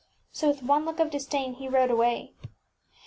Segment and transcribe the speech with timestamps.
[0.31, 2.33] So with one look of disdain he rode away.